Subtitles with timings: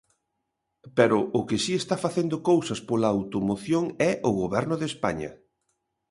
[0.97, 5.29] Pero o que si está facendo cousas pola automoción é o Goberno de España.